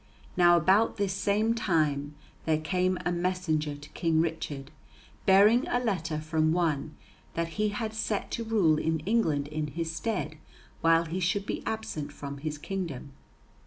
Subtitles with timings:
[0.35, 2.15] Now about this same time
[2.45, 4.71] there came a messenger to King Richard
[5.27, 6.95] bearing a letter from one
[7.35, 10.39] that he had set to rule in England in his stead
[10.81, 13.11] while he should be absent from his kingdom.